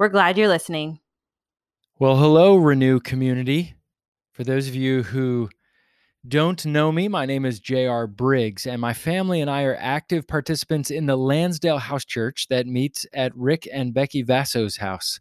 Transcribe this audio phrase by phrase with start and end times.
[0.00, 0.98] We're glad you're listening.
[1.98, 3.74] Well, hello, Renew community.
[4.32, 5.50] For those of you who
[6.26, 8.06] don't know me, my name is J.R.
[8.06, 12.66] Briggs, and my family and I are active participants in the Lansdale House Church that
[12.66, 15.18] meets at Rick and Becky Vasso's house.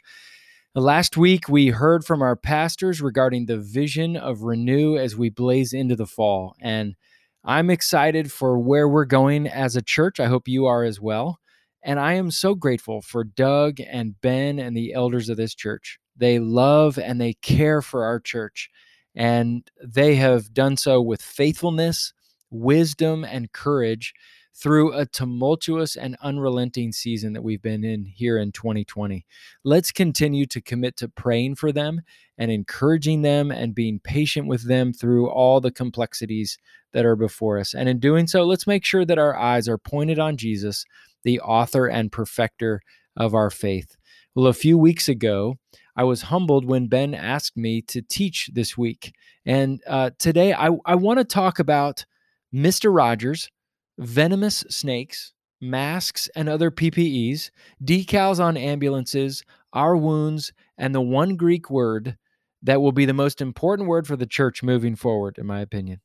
[0.73, 5.73] Last week, we heard from our pastors regarding the vision of Renew as we blaze
[5.73, 6.55] into the fall.
[6.61, 6.95] And
[7.44, 10.22] I'm excited for where we're going as a church.
[10.22, 11.38] I hope you are as well.
[11.81, 15.99] And I am so grateful for Doug and Ben and the elders of this church.
[16.17, 18.69] They love and they care for our church.
[19.16, 22.13] And they have done so with faithfulness,
[22.52, 24.13] wisdom, and courage
[24.53, 29.25] through a tumultuous and unrelenting season that we've been in here in 2020.
[29.64, 32.02] Let's continue to commit to praying for them
[32.38, 36.58] and encouraging them and being patient with them through all the complexities
[36.91, 37.73] that are before us.
[37.73, 40.86] And in doing so, let's make sure that our eyes are pointed on Jesus
[41.23, 42.81] the author and perfecter
[43.16, 43.95] of our faith.
[44.36, 45.56] Well, a few weeks ago,
[45.95, 49.14] I was humbled when Ben asked me to teach this week.
[49.45, 52.06] And uh, today, I, I want to talk about
[52.53, 52.95] Mr.
[52.95, 53.50] Rogers,
[53.98, 57.52] venomous snakes, masks and other PPEs,
[57.83, 62.17] decals on ambulances, our wounds, and the one Greek word
[62.61, 66.02] that will be the most important word for the church moving forward, in my opinion.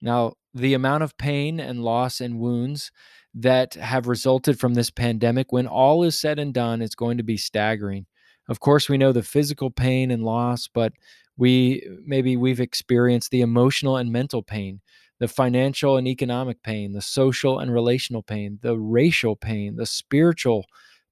[0.00, 2.90] Now, the amount of pain and loss and wounds
[3.36, 7.22] that have resulted from this pandemic, when all is said and done, it's going to
[7.22, 8.06] be staggering.
[8.48, 10.94] Of course, we know the physical pain and loss, but
[11.36, 14.80] we maybe we've experienced the emotional and mental pain,
[15.18, 20.64] the financial and economic pain, the social and relational pain, the racial pain, the spiritual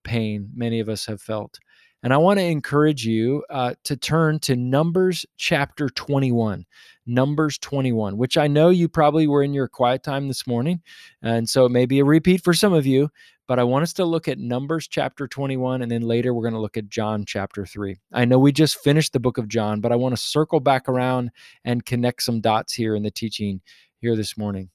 [0.03, 1.59] pain many of us have felt.
[2.05, 6.67] And I want to encourage you uh, to turn to Numbers chapter 21.
[7.07, 10.83] Numbers 21, which I know you probably were in your quiet time this morning.
[11.23, 13.09] And so it may be a repeat for some of you,
[13.49, 16.53] but I want us to look at Numbers chapter 21, and then later we're going
[16.53, 17.97] to look at John chapter 3.
[18.13, 20.91] I know we just finished the book of John, but I want to circle back
[20.91, 21.31] around
[21.65, 23.63] and connect some dots here in the teaching
[24.03, 24.69] here this morning.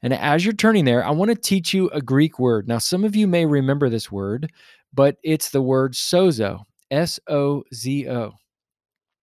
[0.00, 2.68] And as you're turning there, I want to teach you a Greek word.
[2.68, 4.50] Now, some of you may remember this word,
[4.92, 6.64] but it's the word sozo.
[6.90, 8.32] S O Z O.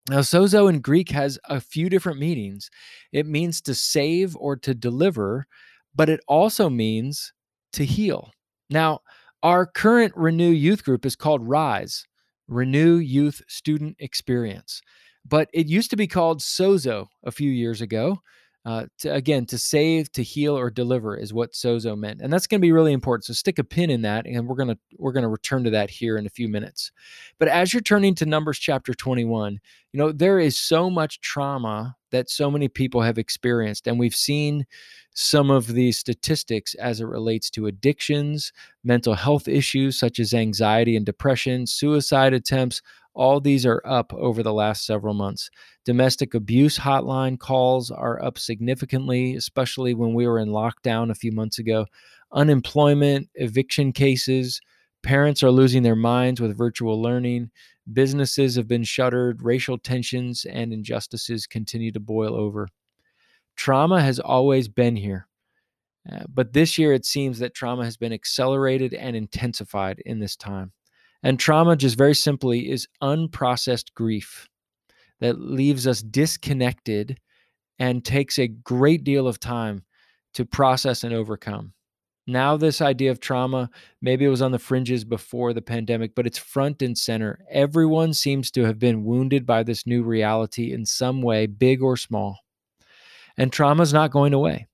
[0.09, 2.69] Now, sozo in Greek has a few different meanings.
[3.11, 5.47] It means to save or to deliver,
[5.93, 7.33] but it also means
[7.73, 8.31] to heal.
[8.69, 8.99] Now,
[9.43, 12.05] our current Renew Youth group is called RISE,
[12.47, 14.81] Renew Youth Student Experience,
[15.25, 18.19] but it used to be called Sozo a few years ago.
[18.67, 22.47] Uh, to, again, to save, to heal, or deliver is what sozo meant, and that's
[22.47, 23.23] going to be really important.
[23.23, 26.17] So stick a pin in that, and we're gonna we're gonna return to that here
[26.17, 26.91] in a few minutes.
[27.39, 29.61] But as you're turning to Numbers chapter 21,
[29.93, 34.13] you know there is so much trauma that so many people have experienced, and we've
[34.13, 34.65] seen
[35.13, 38.51] some of the statistics as it relates to addictions,
[38.83, 42.81] mental health issues such as anxiety and depression, suicide attempts,
[43.17, 45.49] all these are up over the last several months.
[45.85, 51.31] Domestic abuse hotline calls are up significantly, especially when we were in lockdown a few
[51.31, 51.87] months ago.
[52.31, 54.61] Unemployment, eviction cases,
[55.01, 57.49] parents are losing their minds with virtual learning.
[57.91, 62.67] Businesses have been shuttered, racial tensions and injustices continue to boil over.
[63.55, 65.27] Trauma has always been here.
[66.11, 70.35] Uh, but this year, it seems that trauma has been accelerated and intensified in this
[70.35, 70.71] time.
[71.23, 74.47] And trauma, just very simply, is unprocessed grief
[75.19, 77.19] that leaves us disconnected
[77.79, 79.83] and takes a great deal of time
[80.33, 81.73] to process and overcome.
[82.29, 83.69] Now, this idea of trauma,
[84.01, 87.39] maybe it was on the fringes before the pandemic, but it's front and center.
[87.49, 91.95] Everyone seems to have been wounded by this new reality in some way, big or
[91.95, 92.39] small.
[93.37, 94.67] And trauma is not going away.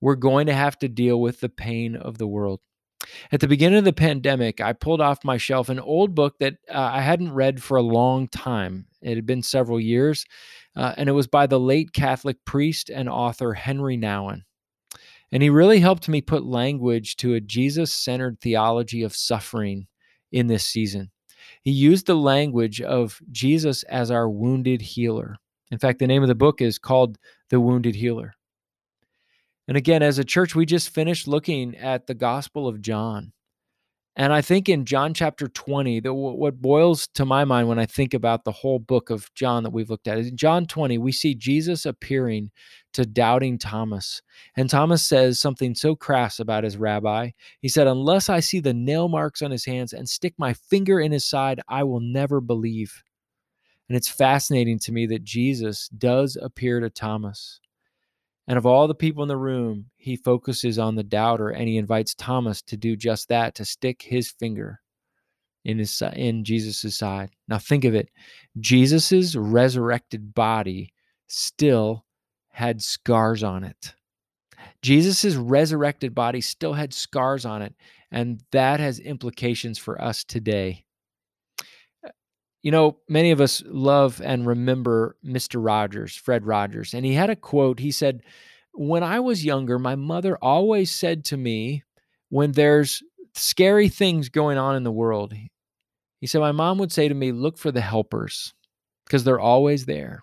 [0.00, 2.60] We're going to have to deal with the pain of the world.
[3.32, 6.54] At the beginning of the pandemic, I pulled off my shelf an old book that
[6.68, 8.86] uh, I hadn't read for a long time.
[9.02, 10.24] It had been several years,
[10.76, 14.42] uh, and it was by the late Catholic priest and author Henri Nouwen.
[15.30, 19.86] And he really helped me put language to a Jesus centered theology of suffering
[20.32, 21.10] in this season.
[21.62, 25.36] He used the language of Jesus as our wounded healer.
[25.70, 27.18] In fact, the name of the book is called
[27.50, 28.34] The Wounded Healer.
[29.68, 33.32] And again, as a church, we just finished looking at the Gospel of John.
[34.16, 37.86] And I think in John chapter 20, the, what boils to my mind when I
[37.86, 40.98] think about the whole book of John that we've looked at is in John 20,
[40.98, 42.50] we see Jesus appearing
[42.94, 44.20] to doubting Thomas.
[44.56, 47.30] And Thomas says something so crass about his rabbi.
[47.60, 50.98] He said, Unless I see the nail marks on his hands and stick my finger
[50.98, 53.04] in his side, I will never believe.
[53.88, 57.60] And it's fascinating to me that Jesus does appear to Thomas.
[58.48, 61.76] And of all the people in the room, he focuses on the doubter and he
[61.76, 64.80] invites Thomas to do just that, to stick his finger
[65.66, 67.30] in his in Jesus' side.
[67.46, 68.08] Now think of it.
[68.58, 70.94] Jesus' resurrected body
[71.26, 72.06] still
[72.48, 73.94] had scars on it.
[74.80, 77.74] Jesus' resurrected body still had scars on it,
[78.10, 80.86] and that has implications for us today.
[82.68, 85.54] You know, many of us love and remember Mr.
[85.58, 87.78] Rogers, Fred Rogers, and he had a quote.
[87.78, 88.20] He said,
[88.74, 91.84] When I was younger, my mother always said to me,
[92.28, 95.32] when there's scary things going on in the world,
[96.20, 98.52] he said, My mom would say to me, Look for the helpers
[99.06, 100.20] because they're always there.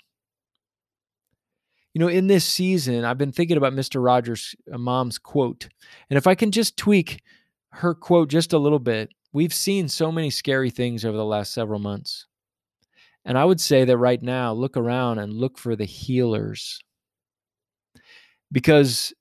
[1.96, 4.06] You know, in this season, I've been thinking about Mr.
[4.06, 5.68] Rogers' mom's quote.
[6.12, 7.24] And if I can just tweak
[7.72, 11.54] her quote just a little bit, We've seen so many scary things over the last
[11.54, 12.26] several months.
[13.26, 16.80] And I would say that right now, look around and look for the healers.
[18.52, 19.14] Because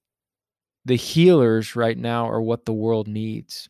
[0.85, 3.69] the healers right now are what the world needs.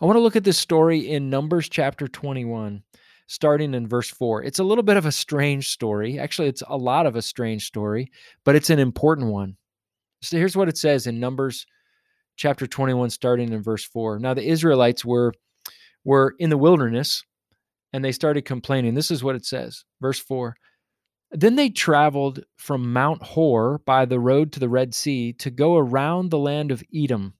[0.00, 2.82] I want to look at this story in Numbers chapter 21,
[3.28, 4.42] starting in verse 4.
[4.42, 6.18] It's a little bit of a strange story.
[6.18, 8.10] Actually, it's a lot of a strange story,
[8.44, 9.56] but it's an important one.
[10.22, 11.66] So here's what it says in Numbers
[12.34, 14.18] chapter 21, starting in verse 4.
[14.18, 15.32] Now, the Israelites were
[16.04, 17.24] were in the wilderness
[17.96, 18.92] and they started complaining.
[18.92, 20.54] This is what it says, verse 4.
[21.30, 25.78] Then they traveled from Mount Hor by the road to the Red Sea to go
[25.78, 27.32] around the land of Edom.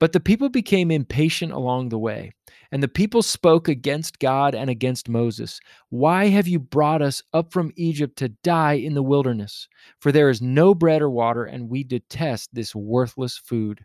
[0.00, 2.32] But the people became impatient along the way,
[2.72, 5.60] and the people spoke against God and against Moses.
[5.90, 9.68] Why have you brought us up from Egypt to die in the wilderness?
[10.00, 13.82] For there is no bread or water, and we detest this worthless food.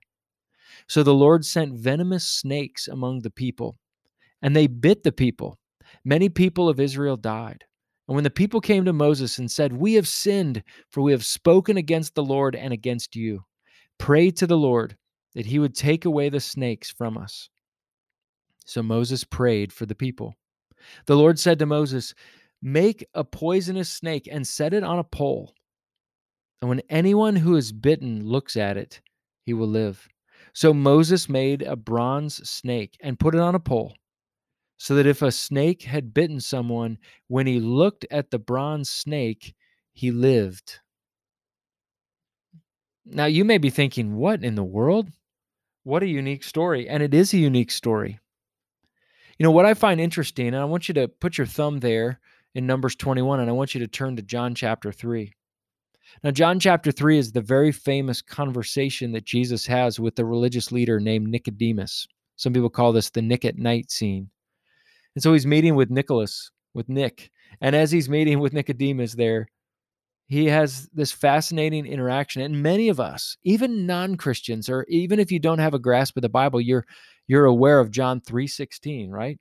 [0.88, 3.78] So the Lord sent venomous snakes among the people
[4.46, 5.58] and they bit the people.
[6.06, 7.66] Many people of Israel died.
[8.08, 11.26] And when the people came to Moses and said, We have sinned, for we have
[11.26, 13.44] spoken against the Lord and against you,
[13.98, 14.96] pray to the Lord
[15.34, 17.50] that he would take away the snakes from us.
[18.66, 20.36] So Moses prayed for the people.
[21.08, 22.14] The Lord said to Moses,
[22.62, 25.56] Make a poisonous snake and set it on a pole.
[26.62, 29.02] And when anyone who is bitten looks at it,
[29.44, 30.08] he will live.
[30.54, 33.94] So Moses made a bronze snake and put it on a pole
[34.78, 39.56] so that if a snake had bitten someone, when he looked at the bronze snake,
[39.94, 40.80] he lived.
[43.06, 45.10] Now, you may be thinking, what in the world?
[45.84, 46.90] What a unique story.
[46.90, 48.20] And it is a unique story.
[49.38, 52.20] You know, what I find interesting, and I want you to put your thumb there
[52.56, 55.32] in Numbers 21, and I want you to turn to John chapter 3.
[56.24, 60.72] Now, John chapter 3 is the very famous conversation that Jesus has with the religious
[60.72, 62.08] leader named Nicodemus.
[62.38, 64.30] Some people call this the Nick at night scene.
[65.16, 67.32] And so he's meeting with Nicholas, with Nick.
[67.62, 69.48] And as he's meeting with Nicodemus there,
[70.28, 72.42] he has this fascinating interaction.
[72.42, 76.22] And many of us, even non-Christians, or even if you don't have a grasp of
[76.22, 76.86] the Bible, you're
[77.28, 79.40] you're aware of John 3:16, right?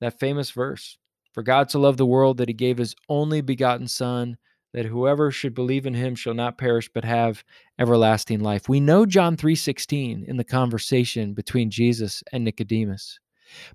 [0.00, 0.98] That famous verse.
[1.32, 4.38] For God so loved the world that he gave his only begotten son
[4.74, 7.42] that whoever should believe in him shall not perish but have
[7.78, 8.68] everlasting life.
[8.68, 13.18] We know John 3:16 in the conversation between Jesus and Nicodemus.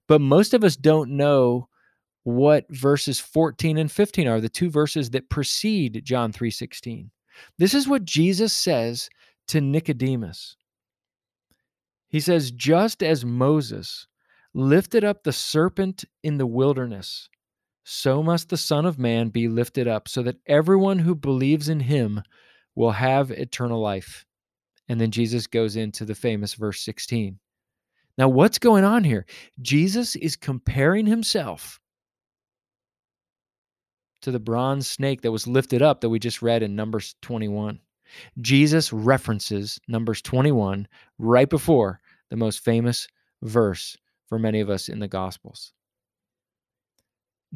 [0.08, 1.70] But most of us don't know
[2.24, 7.12] what verses 14 and 15 are, the two verses that precede John 3:16.
[7.58, 9.10] This is what Jesus says
[9.48, 10.56] to Nicodemus.
[12.08, 14.08] He says, "Just as Moses
[14.54, 17.28] lifted up the serpent in the wilderness,
[17.84, 21.82] so must the Son of Man be lifted up, so that everyone who believes in
[21.82, 22.22] him
[22.76, 24.26] will have eternal life."
[24.88, 27.40] And then Jesus goes into the famous verse 16.
[28.18, 29.26] Now, what's going on here?
[29.62, 31.80] Jesus is comparing himself
[34.22, 37.80] to the bronze snake that was lifted up that we just read in Numbers 21.
[38.42, 43.08] Jesus references Numbers 21 right before the most famous
[43.42, 45.74] verse for many of us in the Gospels.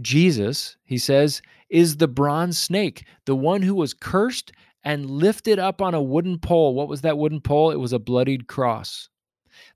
[0.01, 4.51] Jesus, he says, is the bronze snake, the one who was cursed
[4.83, 6.73] and lifted up on a wooden pole.
[6.73, 7.71] What was that wooden pole?
[7.71, 9.09] It was a bloodied cross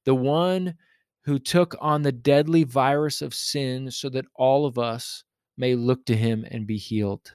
[0.06, 0.76] the one
[1.24, 5.24] who took on the deadly virus of sin so that all of us
[5.58, 7.34] may look to him and be healed.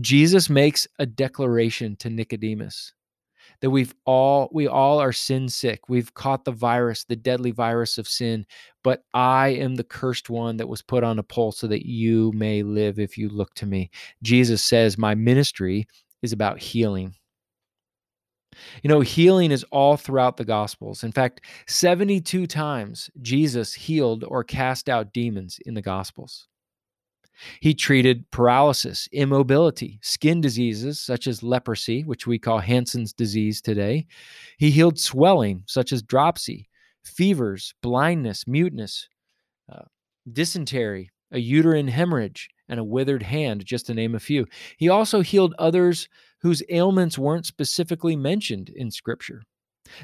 [0.00, 2.92] Jesus makes a declaration to Nicodemus
[3.60, 5.88] that we've all we all are sin sick.
[5.88, 8.46] We've caught the virus, the deadly virus of sin,
[8.84, 12.32] but I am the cursed one that was put on a pole so that you
[12.34, 13.90] may live if you look to me.
[14.22, 15.86] Jesus says, "My ministry
[16.22, 17.14] is about healing."
[18.82, 21.04] You know, healing is all throughout the Gospels.
[21.04, 26.48] In fact, 72 times Jesus healed or cast out demons in the Gospels.
[27.60, 34.06] He treated paralysis, immobility, skin diseases such as leprosy, which we call Hansen's disease today.
[34.58, 36.68] He healed swelling, such as dropsy,
[37.04, 39.08] fevers, blindness, muteness,
[39.72, 39.84] uh,
[40.32, 44.46] dysentery, a uterine hemorrhage, and a withered hand, just to name a few.
[44.76, 46.08] He also healed others
[46.40, 49.42] whose ailments weren't specifically mentioned in Scripture.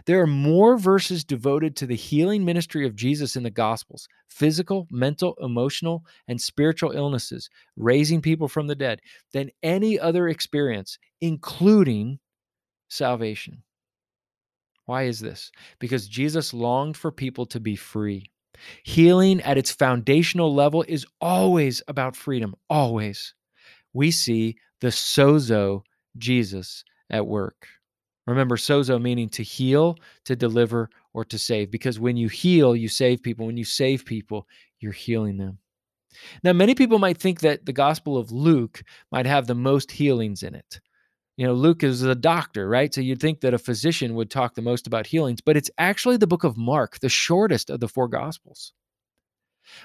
[0.06, 4.88] There are more verses devoted to the healing ministry of Jesus in the Gospels physical,
[4.90, 9.00] mental, emotional, and spiritual illnesses, raising people from the dead
[9.32, 12.18] than any other experience, including
[12.88, 13.62] salvation.
[14.86, 15.50] Why is this?
[15.78, 18.30] Because Jesus longed for people to be free.
[18.82, 23.34] Healing at its foundational level is always about freedom, always.
[23.92, 25.82] We see the sozo
[26.18, 27.66] Jesus at work.
[28.26, 31.70] Remember, sozo meaning to heal, to deliver, or to save.
[31.70, 33.46] Because when you heal, you save people.
[33.46, 34.48] When you save people,
[34.80, 35.58] you're healing them.
[36.42, 40.42] Now, many people might think that the Gospel of Luke might have the most healings
[40.42, 40.80] in it.
[41.36, 42.94] You know, Luke is a doctor, right?
[42.94, 46.16] So you'd think that a physician would talk the most about healings, but it's actually
[46.16, 48.72] the book of Mark, the shortest of the four Gospels.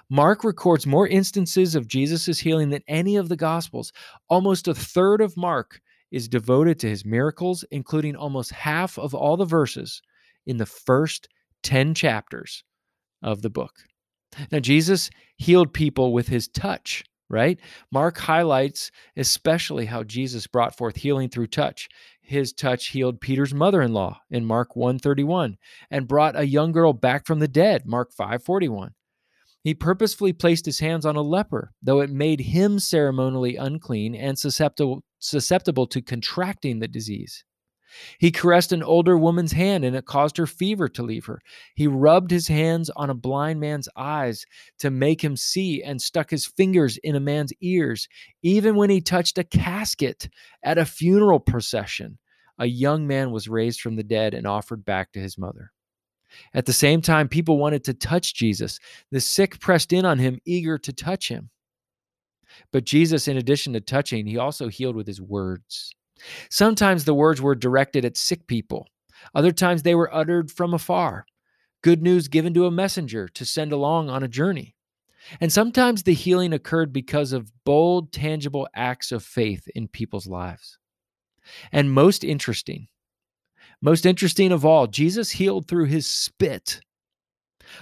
[0.09, 3.91] Mark records more instances of Jesus' healing than any of the Gospels.
[4.27, 9.37] Almost a third of Mark is devoted to his miracles, including almost half of all
[9.37, 10.01] the verses
[10.45, 11.29] in the first
[11.63, 12.63] 10 chapters
[13.21, 13.73] of the book.
[14.51, 17.59] Now, Jesus healed people with his touch, right?
[17.91, 21.87] Mark highlights especially how Jesus brought forth healing through touch.
[22.21, 25.57] His touch healed Peter's mother-in-law in Mark 131
[25.89, 28.93] and brought a young girl back from the dead, Mark 541.
[29.63, 34.39] He purposefully placed his hands on a leper, though it made him ceremonially unclean and
[34.39, 37.43] susceptible, susceptible to contracting the disease.
[38.19, 41.41] He caressed an older woman's hand and it caused her fever to leave her.
[41.75, 44.45] He rubbed his hands on a blind man's eyes
[44.79, 48.07] to make him see and stuck his fingers in a man's ears.
[48.41, 50.29] Even when he touched a casket
[50.63, 52.17] at a funeral procession,
[52.57, 55.71] a young man was raised from the dead and offered back to his mother.
[56.53, 58.79] At the same time, people wanted to touch Jesus.
[59.11, 61.49] The sick pressed in on him, eager to touch him.
[62.71, 65.95] But Jesus, in addition to touching, he also healed with his words.
[66.49, 68.87] Sometimes the words were directed at sick people,
[69.33, 71.25] other times they were uttered from afar.
[71.81, 74.75] Good news given to a messenger to send along on a journey.
[75.39, 80.77] And sometimes the healing occurred because of bold, tangible acts of faith in people's lives.
[81.71, 82.87] And most interesting,
[83.81, 86.81] most interesting of all, Jesus healed through his spit.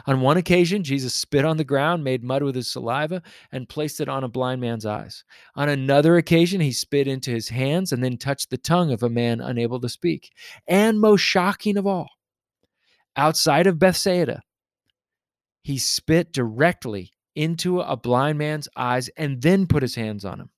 [0.05, 3.99] On one occasion, Jesus spit on the ground, made mud with his saliva, and placed
[3.99, 5.23] it on a blind man's eyes.
[5.55, 9.09] On another occasion, he spit into his hands and then touched the tongue of a
[9.09, 10.31] man unable to speak.
[10.67, 12.09] And most shocking of all,
[13.15, 14.41] outside of Bethsaida,
[15.63, 20.49] he spit directly into a blind man's eyes and then put his hands on him.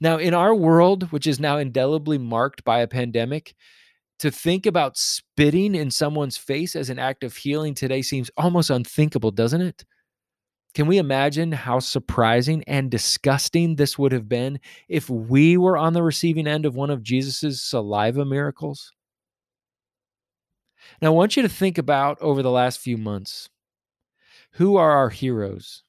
[0.00, 3.54] Now, in our world, which is now indelibly marked by a pandemic,
[4.20, 8.68] to think about spitting in someone's face as an act of healing today seems almost
[8.68, 9.84] unthinkable, doesn't it?
[10.74, 15.94] Can we imagine how surprising and disgusting this would have been if we were on
[15.94, 18.92] the receiving end of one of Jesus' saliva miracles?
[21.00, 23.48] Now, I want you to think about over the last few months
[24.52, 25.82] who are our heroes?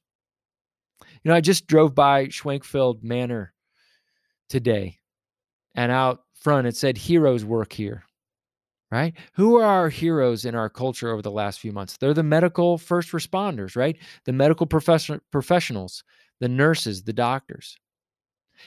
[1.22, 3.52] You know, I just drove by Schwenckfeld Manor
[4.48, 5.00] today,
[5.74, 8.04] and out front it said heroes work here
[8.92, 9.14] right?
[9.32, 11.96] Who are our heroes in our culture over the last few months?
[11.96, 13.96] They're the medical first responders, right?
[14.26, 16.04] The medical profession- professionals,
[16.40, 17.78] the nurses, the doctors.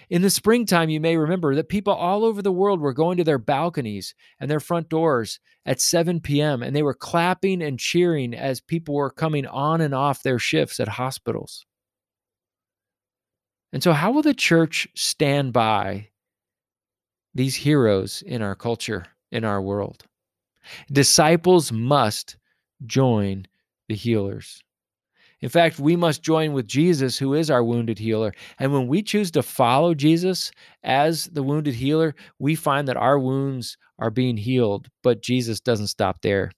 [0.09, 3.23] In the springtime, you may remember that people all over the world were going to
[3.23, 8.33] their balconies and their front doors at 7 p.m., and they were clapping and cheering
[8.33, 11.65] as people were coming on and off their shifts at hospitals.
[13.71, 16.09] And so, how will the church stand by
[17.33, 20.05] these heroes in our culture, in our world?
[20.91, 22.37] Disciples must
[22.85, 23.45] join
[23.87, 24.61] the healers.
[25.41, 28.33] In fact, we must join with Jesus, who is our wounded healer.
[28.57, 30.51] And when we choose to follow Jesus
[30.83, 34.87] as the wounded healer, we find that our wounds are being healed.
[35.03, 36.51] But Jesus doesn't stop there.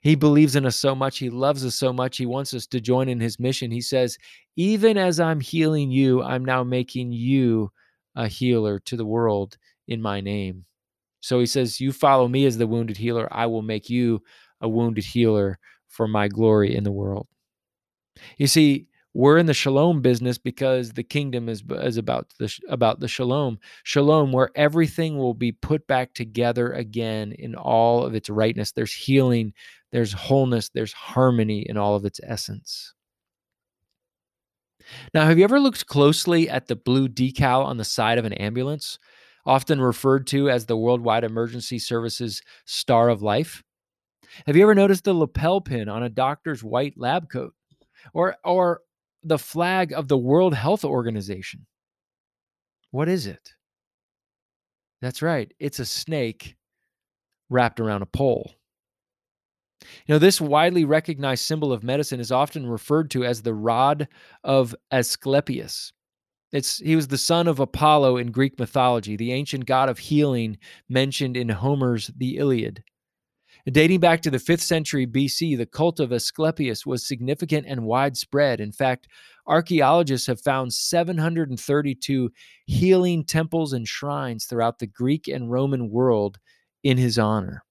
[0.00, 1.18] He believes in us so much.
[1.18, 2.16] He loves us so much.
[2.16, 3.70] He wants us to join in his mission.
[3.70, 4.18] He says,
[4.56, 7.70] Even as I'm healing you, I'm now making you
[8.14, 10.64] a healer to the world in my name.
[11.20, 14.22] So he says, You follow me as the wounded healer, I will make you
[14.60, 15.58] a wounded healer
[15.88, 17.26] for my glory in the world.
[18.38, 23.00] You see, we're in the shalom business because the kingdom is, is about the about
[23.00, 23.58] the shalom.
[23.82, 28.72] Shalom where everything will be put back together again in all of its rightness.
[28.72, 29.54] There's healing
[29.92, 32.92] there's wholeness there's harmony in all of its essence.
[35.14, 38.34] Now have you ever looked closely at the blue decal on the side of an
[38.34, 38.98] ambulance
[39.46, 43.62] often referred to as the worldwide emergency services star of life
[44.46, 47.54] have you ever noticed the lapel pin on a doctor's white lab coat
[48.12, 48.80] or or
[49.26, 51.66] the flag of the World Health Organization.
[52.92, 53.54] What is it?
[55.02, 56.56] That's right, it's a snake
[57.50, 58.52] wrapped around a pole.
[59.82, 64.08] You know, this widely recognized symbol of medicine is often referred to as the rod
[64.42, 65.92] of Asclepius.
[66.52, 70.58] It's he was the son of Apollo in Greek mythology, the ancient god of healing
[70.88, 72.82] mentioned in Homer's The Iliad.
[73.68, 78.60] Dating back to the 5th century BC, the cult of Asclepius was significant and widespread.
[78.60, 79.08] In fact,
[79.48, 82.30] archaeologists have found 732
[82.66, 86.38] healing temples and shrines throughout the Greek and Roman world
[86.84, 87.64] in his honor.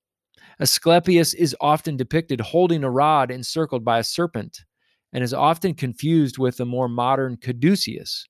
[0.59, 4.65] Asclepius is often depicted holding a rod encircled by a serpent
[5.13, 8.27] and is often confused with the more modern caduceus,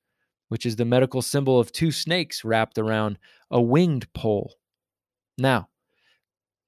[0.49, 3.17] which is the medical symbol of two snakes wrapped around
[3.49, 4.55] a winged pole.
[5.37, 5.69] Now,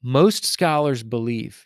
[0.02, 1.64] most scholars believe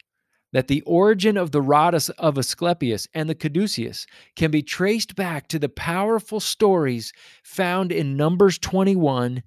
[0.54, 5.48] that the origin of the rod of Asclepius and the caduceus can be traced back
[5.48, 7.14] to the powerful stories
[7.44, 9.44] found in Numbers 21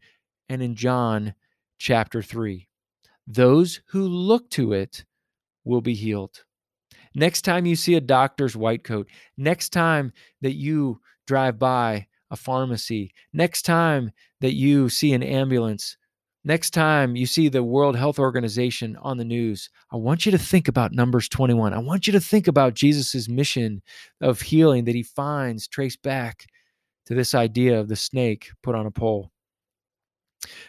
[0.48, 1.34] and in John
[1.78, 2.68] chapter 3.
[3.26, 5.04] Those who look to it
[5.64, 6.44] will be healed.
[7.14, 12.36] Next time you see a doctor's white coat, next time that you drive by a
[12.36, 14.10] pharmacy, next time
[14.40, 15.96] that you see an ambulance,
[16.46, 20.38] Next time you see the World Health Organization on the news, I want you to
[20.38, 21.72] think about Numbers 21.
[21.72, 23.80] I want you to think about Jesus' mission
[24.20, 26.44] of healing that he finds traced back
[27.06, 29.30] to this idea of the snake put on a pole.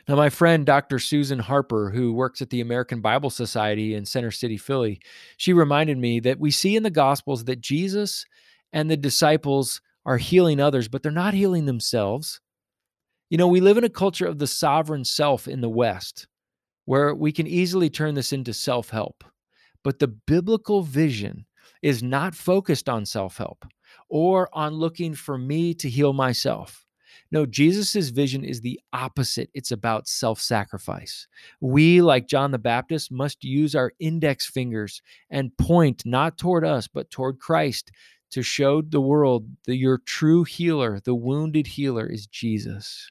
[0.07, 0.97] Now, my friend Dr.
[0.97, 5.01] Susan Harper, who works at the American Bible Society in Center City, Philly,
[5.35, 8.25] she reminded me that we see in the Gospels that Jesus
[8.71, 12.39] and the disciples are healing others, but they're not healing themselves.
[13.29, 16.27] You know, we live in a culture of the sovereign self in the West
[16.85, 19.23] where we can easily turn this into self help.
[19.83, 21.45] But the biblical vision
[21.81, 23.65] is not focused on self help
[24.09, 26.85] or on looking for me to heal myself.
[27.31, 29.49] No, Jesus' vision is the opposite.
[29.53, 31.27] It's about self sacrifice.
[31.59, 36.87] We, like John the Baptist, must use our index fingers and point not toward us,
[36.87, 37.91] but toward Christ
[38.35, 43.09] to show the world that your true healer, the wounded healer, is Jesus.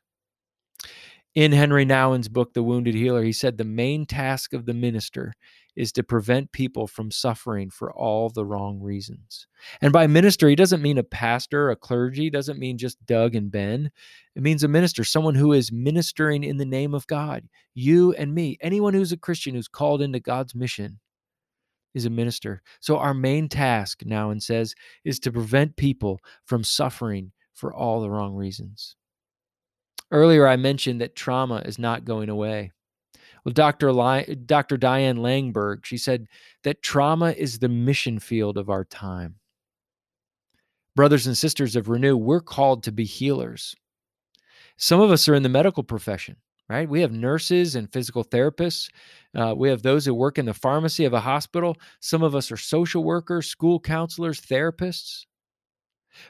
[1.35, 5.33] In Henri Nouwen's book, The Wounded Healer, he said the main task of the minister
[5.77, 9.47] is to prevent people from suffering for all the wrong reasons.
[9.81, 13.51] And by minister, he doesn't mean a pastor, a clergy, doesn't mean just Doug and
[13.51, 13.91] Ben.
[14.37, 17.49] It means a minister, someone who is ministering in the name of God.
[17.73, 21.01] You and me, anyone who's a Christian who's called into God's mission
[21.95, 22.63] is a minister.
[22.81, 28.11] So our main task, Nouwen says, is to prevent people from suffering for all the
[28.11, 28.97] wrong reasons.
[30.11, 32.73] Earlier, I mentioned that trauma is not going away.
[33.45, 33.93] Well, Dr.
[34.47, 34.77] Dr.
[34.77, 36.27] Diane Langberg, she said
[36.63, 39.37] that trauma is the mission field of our time.
[40.97, 43.75] Brothers and sisters of Renew, we're called to be healers.
[44.77, 46.37] Some of us are in the medical profession,
[46.69, 46.89] right?
[46.89, 48.89] We have nurses and physical therapists.
[49.35, 51.77] Uh, we have those who work in the pharmacy of a hospital.
[52.01, 55.27] Some of us are social workers, school counselors, therapists.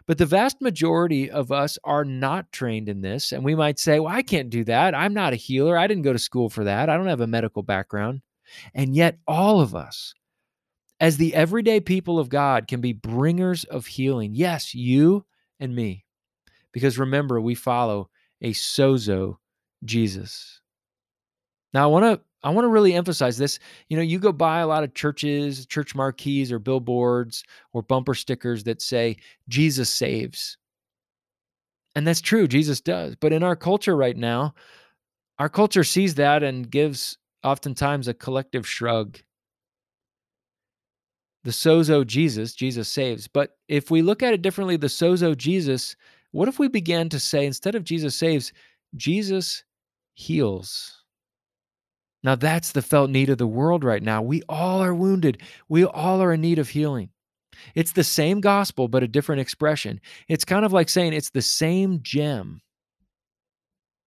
[0.07, 3.33] But the vast majority of us are not trained in this.
[3.33, 4.95] And we might say, well, I can't do that.
[4.95, 5.77] I'm not a healer.
[5.77, 6.89] I didn't go to school for that.
[6.89, 8.23] I don't have a medical background.
[8.75, 10.15] And yet, all of us,
[11.01, 14.35] as the everyday people of God, can be bringers of healing.
[14.35, 15.27] Yes, you
[15.61, 16.05] and me.
[16.73, 19.37] Because remember, we follow a sozo
[19.85, 20.61] Jesus.
[21.73, 23.59] Now, I want to I want to really emphasize this.
[23.89, 27.43] You know, you go by a lot of churches, church marquees, or billboards
[27.73, 29.17] or bumper stickers that say,
[29.49, 30.59] Jesus saves.
[31.95, 33.17] And that's true, Jesus does.
[33.17, 34.55] But in our culture right now,
[35.39, 39.19] our culture sees that and gives oftentimes a collective shrug.
[41.45, 43.27] The sozo Jesus, Jesus saves.
[43.27, 45.97] But if we look at it differently, the sozo Jesus,
[46.33, 48.53] what if we began to say, instead of Jesus saves,
[48.97, 49.65] Jesus
[50.15, 51.03] heals?
[52.23, 54.23] Now, that's the felt need of the world right now.
[54.23, 57.11] We all are wounded, we all are in need of healing.
[57.75, 60.01] It's the same gospel, but a different expression.
[60.29, 62.63] It's kind of like saying it's the same gem,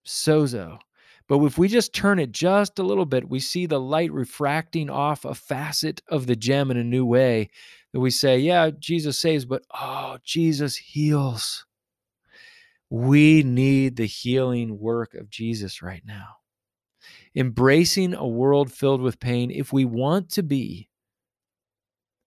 [0.06, 0.80] sozo,
[1.30, 4.89] But if we just turn it just a little bit, we see the light refracting
[4.89, 7.50] off a facet of the gem in a new way
[7.93, 11.66] that we say, yeah, Jesus saves, but oh, Jesus heals.
[12.89, 16.38] We need the healing work of Jesus right now.
[17.36, 20.89] Embracing a world filled with pain, if we want to be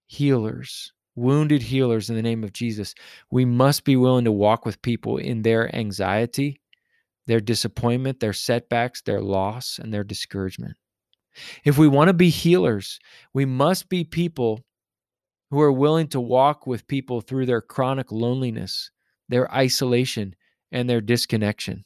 [0.06, 2.94] healers, wounded healers in the name of Jesus,
[3.30, 6.60] we must be willing to walk with people in their anxiety,
[7.26, 10.76] their disappointment, their setbacks, their loss, and their discouragement.
[11.64, 12.98] If we want to be healers,
[13.32, 14.64] we must be people
[15.50, 18.90] who are willing to walk with people through their chronic loneliness,
[19.28, 20.34] their isolation,
[20.72, 21.84] and their disconnection,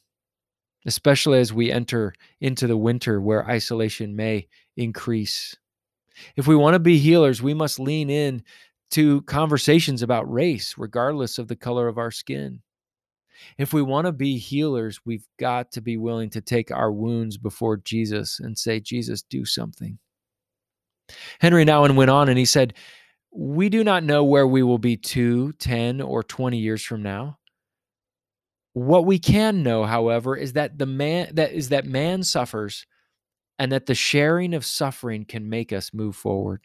[0.85, 5.55] especially as we enter into the winter where isolation may increase.
[6.35, 8.43] If we want to be healers, we must lean in
[8.91, 12.61] to conversations about race, regardless of the color of our skin.
[13.57, 17.37] If we want to be healers, we've got to be willing to take our wounds
[17.37, 19.99] before Jesus and say, Jesus, do something.
[21.39, 22.73] Henri Nouwen went on and he said,
[23.31, 27.37] We do not know where we will be two, ten, or 20 years from now.
[28.75, 32.85] What we can know, however, is that the man that is that man suffers
[33.57, 36.59] and that the sharing of suffering can make us move forward.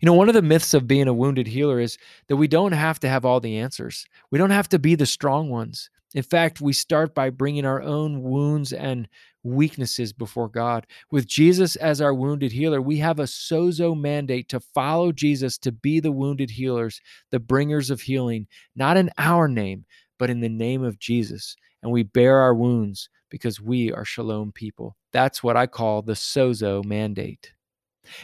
[0.00, 2.70] You know, one of the myths of being a wounded healer is that we don't
[2.70, 4.06] have to have all the answers.
[4.30, 5.90] We don't have to be the strong ones.
[6.14, 9.08] In fact, we start by bringing our own wounds and
[9.42, 10.86] weaknesses before God.
[11.10, 15.72] With Jesus as our wounded healer, we have a sozo mandate to follow Jesus to
[15.72, 17.00] be the wounded healers,
[17.32, 19.86] the bringers of healing, not in our name,
[20.18, 21.56] but in the name of Jesus.
[21.82, 24.96] And we bear our wounds because we are shalom people.
[25.12, 27.52] That's what I call the sozo mandate.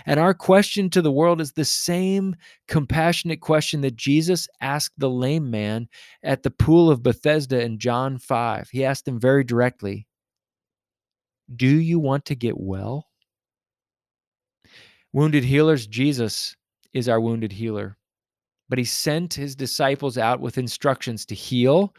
[0.06, 2.36] And our question to the world is the same
[2.68, 5.88] compassionate question that Jesus asked the lame man
[6.22, 8.68] at the pool of Bethesda in John 5.
[8.70, 10.06] He asked him very directly
[11.54, 13.08] Do you want to get well?
[15.12, 16.56] Wounded healers, Jesus
[16.92, 17.98] is our wounded healer.
[18.72, 21.94] But he sent his disciples out with instructions to heal,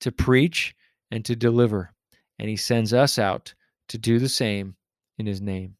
[0.00, 0.76] to preach,
[1.10, 1.94] and to deliver.
[2.38, 3.54] And he sends us out
[3.88, 4.76] to do the same
[5.16, 5.76] in his name.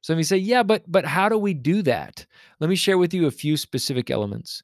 [0.00, 2.26] So you say, yeah, but but how do we do that?
[2.58, 4.60] Let me share with you a few specific elements.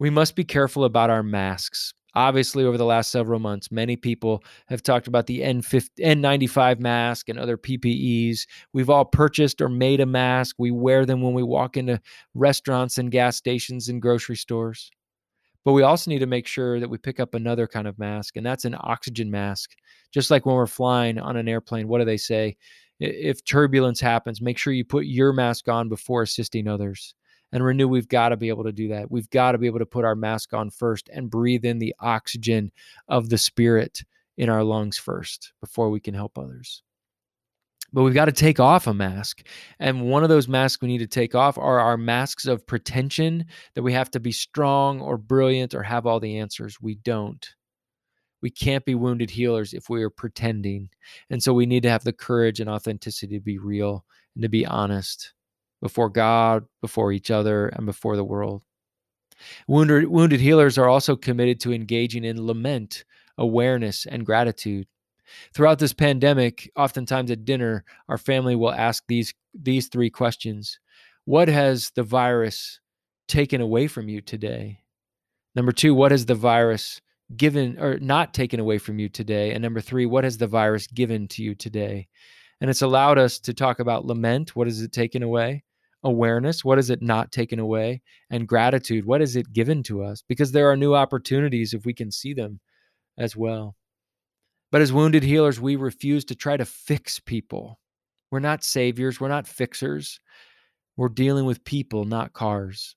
[0.00, 1.94] We must be careful about our masks.
[2.16, 7.38] Obviously, over the last several months, many people have talked about the N95 mask and
[7.38, 8.46] other PPEs.
[8.72, 10.56] We've all purchased or made a mask.
[10.58, 12.00] We wear them when we walk into
[12.34, 14.90] restaurants and gas stations and grocery stores.
[15.64, 18.36] But we also need to make sure that we pick up another kind of mask,
[18.36, 19.70] and that's an oxygen mask.
[20.12, 22.56] Just like when we're flying on an airplane, what do they say?
[23.00, 27.14] If turbulence happens, make sure you put your mask on before assisting others.
[27.54, 29.12] And renew, we've got to be able to do that.
[29.12, 31.94] We've got to be able to put our mask on first and breathe in the
[32.00, 32.72] oxygen
[33.06, 34.02] of the spirit
[34.36, 36.82] in our lungs first before we can help others.
[37.92, 39.46] But we've got to take off a mask.
[39.78, 43.44] And one of those masks we need to take off are our masks of pretension
[43.76, 46.80] that we have to be strong or brilliant or have all the answers.
[46.80, 47.48] We don't.
[48.42, 50.88] We can't be wounded healers if we are pretending.
[51.30, 54.48] And so we need to have the courage and authenticity to be real and to
[54.48, 55.33] be honest
[55.84, 58.62] before God, before each other, and before the world.
[59.68, 63.04] Wounded, wounded healers are also committed to engaging in lament,
[63.36, 64.86] awareness, and gratitude.
[65.52, 70.80] Throughout this pandemic, oftentimes at dinner, our family will ask these, these three questions
[71.26, 72.80] What has the virus
[73.28, 74.80] taken away from you today?
[75.54, 77.02] Number two, what has the virus
[77.36, 79.52] given or not taken away from you today?
[79.52, 82.08] And number three, what has the virus given to you today?
[82.62, 84.56] And it's allowed us to talk about lament.
[84.56, 85.62] What has it taken away?
[86.04, 90.22] Awareness what is it not taken away and gratitude what is it given to us?
[90.28, 92.60] Because there are new opportunities if we can see them
[93.18, 93.74] as well.
[94.70, 97.80] But as wounded healers we refuse to try to fix people.
[98.30, 100.20] We're not saviors we're not fixers.
[100.96, 102.94] We're dealing with people not cars.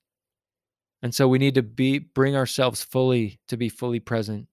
[1.02, 4.48] And so we need to be bring ourselves fully to be fully present.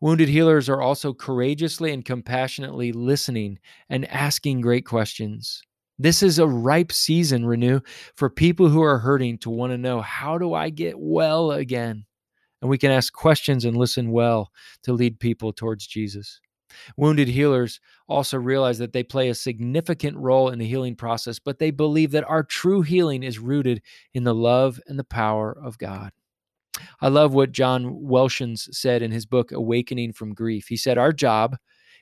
[0.00, 5.62] Wounded healers are also courageously and compassionately listening and asking great questions
[6.02, 7.80] this is a ripe season, Renew,
[8.16, 12.06] for people who are hurting to want to know how do I get well again?
[12.62, 14.50] And we can ask questions and listen well
[14.84, 16.40] to lead people towards Jesus.
[16.96, 21.58] Wounded healers also realize that they play a significant role in the healing process, but
[21.58, 23.82] they believe that our true healing is rooted
[24.14, 26.12] in the love and the power of God.
[27.00, 30.68] I love what John Welshons said in his book, Awakening from Grief.
[30.68, 31.56] He said, Our job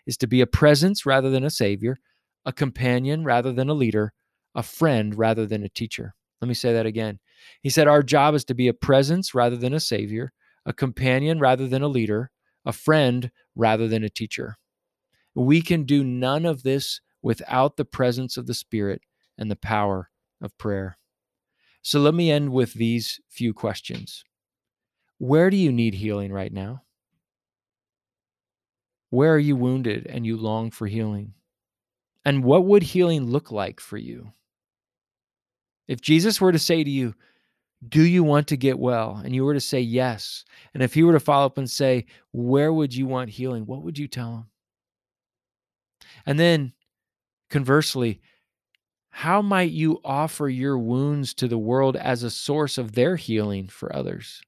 [0.06, 1.98] is to be a presence rather than a savior,
[2.44, 4.12] a companion rather than a leader,
[4.54, 6.14] a friend rather than a teacher.
[6.40, 7.18] Let me say that again.
[7.62, 10.32] He said, Our job is to be a presence rather than a savior,
[10.64, 12.30] a companion rather than a leader,
[12.64, 14.56] a friend rather than a teacher.
[15.34, 19.02] We can do none of this without the presence of the Spirit
[19.36, 20.98] and the power of prayer.
[21.82, 24.24] So let me end with these few questions.
[25.18, 26.82] Where do you need healing right now?
[29.10, 31.34] Where are you wounded and you long for healing?
[32.24, 34.32] And what would healing look like for you?
[35.86, 37.14] If Jesus were to say to you,
[37.88, 39.20] Do you want to get well?
[39.24, 40.44] And you were to say yes.
[40.74, 43.66] And if he were to follow up and say, Where would you want healing?
[43.66, 44.44] What would you tell him?
[46.26, 46.72] And then
[47.50, 48.20] conversely,
[49.10, 53.66] how might you offer your wounds to the world as a source of their healing
[53.66, 54.42] for others?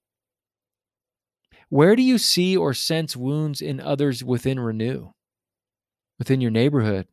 [1.70, 5.10] Where do you see or sense wounds in others within Renew?
[6.18, 7.08] Within your neighborhood?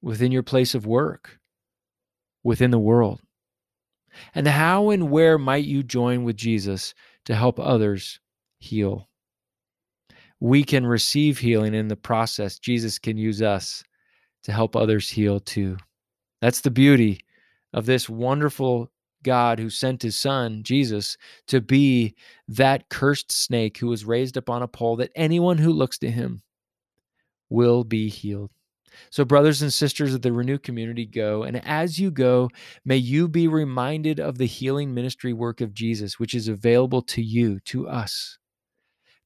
[0.00, 1.38] Within your place of work?
[2.44, 3.20] Within the world?
[4.34, 8.20] And how and where might you join with Jesus to help others
[8.58, 9.08] heal?
[10.40, 12.58] We can receive healing in the process.
[12.58, 13.82] Jesus can use us
[14.44, 15.76] to help others heal too.
[16.40, 17.20] That's the beauty
[17.72, 18.90] of this wonderful
[19.24, 21.16] God who sent his son, Jesus,
[21.48, 22.14] to be
[22.46, 26.10] that cursed snake who was raised up on a pole, that anyone who looks to
[26.10, 26.42] him
[27.50, 28.50] will be healed.
[29.10, 31.42] So, brothers and sisters of the Renew community, go.
[31.42, 32.50] And as you go,
[32.84, 37.22] may you be reminded of the healing ministry work of Jesus, which is available to
[37.22, 38.38] you, to us.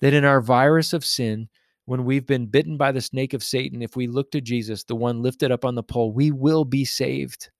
[0.00, 1.48] That in our virus of sin,
[1.84, 4.94] when we've been bitten by the snake of Satan, if we look to Jesus, the
[4.94, 7.50] one lifted up on the pole, we will be saved.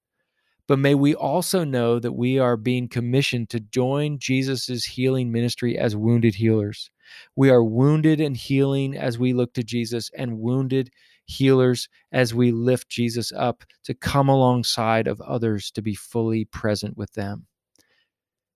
[0.68, 5.76] But may we also know that we are being commissioned to join Jesus' healing ministry
[5.76, 6.90] as wounded healers.
[7.34, 10.90] We are wounded and healing as we look to Jesus, and wounded
[11.24, 16.96] healers as we lift Jesus up to come alongside of others to be fully present
[16.96, 17.46] with them.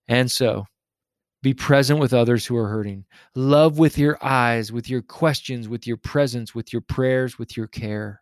[0.08, 0.64] And so,
[1.42, 3.04] be present with others who are hurting.
[3.34, 7.68] Love with your eyes, with your questions, with your presence, with your prayers, with your
[7.68, 8.20] care.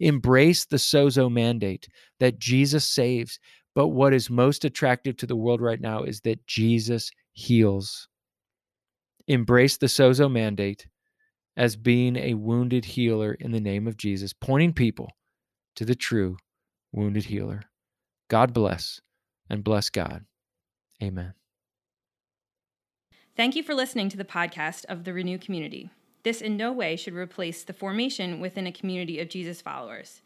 [0.00, 1.88] Embrace the sozo mandate
[2.18, 3.38] that Jesus saves.
[3.74, 8.08] But what is most attractive to the world right now is that Jesus heals.
[9.28, 10.86] Embrace the sozo mandate
[11.60, 15.10] as being a wounded healer in the name of Jesus, pointing people
[15.76, 16.38] to the true
[16.90, 17.60] wounded healer.
[18.28, 19.02] God bless
[19.50, 20.24] and bless God.
[21.02, 21.34] Amen.
[23.36, 25.90] Thank you for listening to the podcast of the Renew Community.
[26.22, 30.22] This in no way should replace the formation within a community of Jesus followers.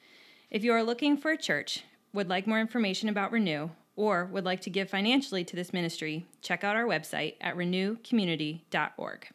[0.53, 4.45] If you are looking for a church, would like more information about Renew, or would
[4.45, 9.29] like to give financially to this ministry, check out our website at renewcommunity.org.